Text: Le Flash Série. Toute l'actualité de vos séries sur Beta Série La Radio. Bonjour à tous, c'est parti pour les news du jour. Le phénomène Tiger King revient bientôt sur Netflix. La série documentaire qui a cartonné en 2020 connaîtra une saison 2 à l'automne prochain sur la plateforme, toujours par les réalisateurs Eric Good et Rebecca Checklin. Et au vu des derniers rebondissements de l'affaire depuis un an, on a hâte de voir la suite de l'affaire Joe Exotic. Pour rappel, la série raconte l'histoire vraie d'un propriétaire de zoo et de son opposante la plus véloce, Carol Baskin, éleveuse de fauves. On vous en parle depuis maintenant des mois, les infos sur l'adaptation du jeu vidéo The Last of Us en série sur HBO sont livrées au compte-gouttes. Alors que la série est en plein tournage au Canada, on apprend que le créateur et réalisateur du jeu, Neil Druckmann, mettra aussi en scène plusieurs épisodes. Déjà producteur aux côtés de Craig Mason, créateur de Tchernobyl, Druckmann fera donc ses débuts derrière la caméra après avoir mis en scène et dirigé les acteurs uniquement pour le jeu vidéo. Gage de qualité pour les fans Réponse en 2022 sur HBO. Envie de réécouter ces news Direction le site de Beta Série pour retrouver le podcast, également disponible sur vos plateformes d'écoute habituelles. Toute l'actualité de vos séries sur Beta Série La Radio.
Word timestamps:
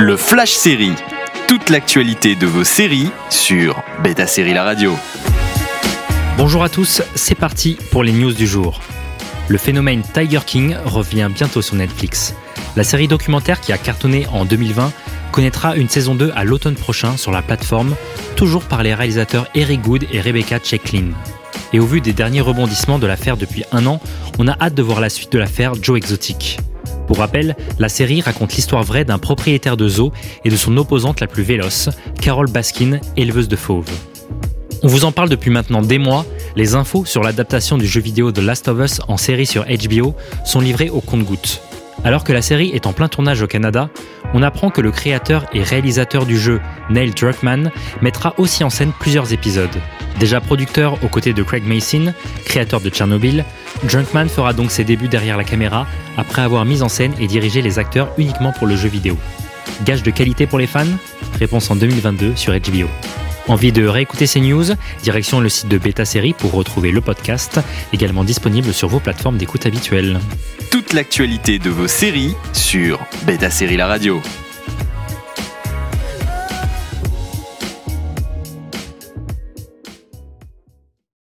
Le 0.00 0.16
Flash 0.16 0.52
Série. 0.52 0.94
Toute 1.46 1.68
l'actualité 1.68 2.34
de 2.34 2.46
vos 2.46 2.64
séries 2.64 3.10
sur 3.28 3.82
Beta 4.02 4.26
Série 4.26 4.54
La 4.54 4.64
Radio. 4.64 4.96
Bonjour 6.38 6.64
à 6.64 6.70
tous, 6.70 7.02
c'est 7.14 7.34
parti 7.34 7.76
pour 7.90 8.02
les 8.02 8.12
news 8.12 8.32
du 8.32 8.46
jour. 8.46 8.80
Le 9.48 9.58
phénomène 9.58 10.00
Tiger 10.00 10.40
King 10.46 10.74
revient 10.86 11.28
bientôt 11.30 11.60
sur 11.60 11.74
Netflix. 11.74 12.34
La 12.76 12.82
série 12.82 13.08
documentaire 13.08 13.60
qui 13.60 13.74
a 13.74 13.78
cartonné 13.78 14.26
en 14.32 14.46
2020 14.46 14.90
connaîtra 15.32 15.76
une 15.76 15.90
saison 15.90 16.14
2 16.14 16.32
à 16.34 16.44
l'automne 16.44 16.76
prochain 16.76 17.18
sur 17.18 17.30
la 17.30 17.42
plateforme, 17.42 17.94
toujours 18.36 18.62
par 18.62 18.82
les 18.82 18.94
réalisateurs 18.94 19.48
Eric 19.54 19.82
Good 19.82 20.06
et 20.10 20.22
Rebecca 20.22 20.60
Checklin. 20.60 21.10
Et 21.74 21.78
au 21.78 21.84
vu 21.84 22.00
des 22.00 22.14
derniers 22.14 22.40
rebondissements 22.40 22.98
de 22.98 23.06
l'affaire 23.06 23.36
depuis 23.36 23.64
un 23.70 23.84
an, 23.84 24.00
on 24.38 24.48
a 24.48 24.56
hâte 24.58 24.74
de 24.74 24.82
voir 24.82 25.02
la 25.02 25.10
suite 25.10 25.32
de 25.32 25.38
l'affaire 25.38 25.74
Joe 25.74 25.98
Exotic. 25.98 26.58
Pour 27.10 27.18
rappel, 27.18 27.56
la 27.80 27.88
série 27.88 28.20
raconte 28.20 28.54
l'histoire 28.54 28.84
vraie 28.84 29.04
d'un 29.04 29.18
propriétaire 29.18 29.76
de 29.76 29.88
zoo 29.88 30.12
et 30.44 30.48
de 30.48 30.54
son 30.54 30.76
opposante 30.76 31.18
la 31.18 31.26
plus 31.26 31.42
véloce, 31.42 31.88
Carol 32.22 32.48
Baskin, 32.48 33.00
éleveuse 33.16 33.48
de 33.48 33.56
fauves. 33.56 33.90
On 34.84 34.86
vous 34.86 35.04
en 35.04 35.10
parle 35.10 35.28
depuis 35.28 35.50
maintenant 35.50 35.82
des 35.82 35.98
mois, 35.98 36.24
les 36.54 36.76
infos 36.76 37.04
sur 37.04 37.24
l'adaptation 37.24 37.78
du 37.78 37.86
jeu 37.88 38.00
vidéo 38.00 38.30
The 38.30 38.38
Last 38.38 38.68
of 38.68 38.78
Us 38.78 39.00
en 39.08 39.16
série 39.16 39.46
sur 39.46 39.64
HBO 39.64 40.14
sont 40.44 40.60
livrées 40.60 40.88
au 40.88 41.00
compte-gouttes. 41.00 41.60
Alors 42.04 42.22
que 42.22 42.32
la 42.32 42.42
série 42.42 42.70
est 42.74 42.86
en 42.86 42.92
plein 42.92 43.08
tournage 43.08 43.42
au 43.42 43.48
Canada, 43.48 43.90
on 44.32 44.44
apprend 44.44 44.70
que 44.70 44.80
le 44.80 44.92
créateur 44.92 45.46
et 45.52 45.64
réalisateur 45.64 46.26
du 46.26 46.38
jeu, 46.38 46.60
Neil 46.90 47.10
Druckmann, 47.10 47.72
mettra 48.02 48.34
aussi 48.38 48.62
en 48.62 48.70
scène 48.70 48.92
plusieurs 49.00 49.32
épisodes. 49.32 49.68
Déjà 50.20 50.40
producteur 50.40 50.96
aux 51.02 51.08
côtés 51.08 51.32
de 51.32 51.42
Craig 51.42 51.64
Mason, 51.66 52.14
créateur 52.44 52.80
de 52.80 52.88
Tchernobyl, 52.88 53.44
Druckmann 53.84 54.28
fera 54.28 54.52
donc 54.52 54.70
ses 54.70 54.84
débuts 54.84 55.08
derrière 55.08 55.36
la 55.36 55.44
caméra 55.44 55.86
après 56.16 56.42
avoir 56.42 56.64
mis 56.64 56.82
en 56.82 56.88
scène 56.88 57.12
et 57.18 57.26
dirigé 57.26 57.62
les 57.62 57.78
acteurs 57.78 58.08
uniquement 58.18 58.52
pour 58.52 58.66
le 58.66 58.76
jeu 58.76 58.88
vidéo. 58.88 59.16
Gage 59.84 60.02
de 60.02 60.10
qualité 60.10 60.46
pour 60.46 60.58
les 60.58 60.66
fans 60.66 60.84
Réponse 61.38 61.70
en 61.70 61.76
2022 61.76 62.36
sur 62.36 62.52
HBO. 62.52 62.88
Envie 63.48 63.72
de 63.72 63.86
réécouter 63.86 64.26
ces 64.26 64.40
news 64.40 64.64
Direction 65.02 65.40
le 65.40 65.48
site 65.48 65.68
de 65.68 65.78
Beta 65.78 66.04
Série 66.04 66.34
pour 66.34 66.52
retrouver 66.52 66.92
le 66.92 67.00
podcast, 67.00 67.60
également 67.92 68.24
disponible 68.24 68.72
sur 68.72 68.88
vos 68.88 69.00
plateformes 69.00 69.38
d'écoute 69.38 69.66
habituelles. 69.66 70.20
Toute 70.70 70.92
l'actualité 70.92 71.58
de 71.58 71.70
vos 71.70 71.88
séries 71.88 72.36
sur 72.52 73.00
Beta 73.26 73.50
Série 73.50 73.76
La 73.76 73.86
Radio. 73.86 74.20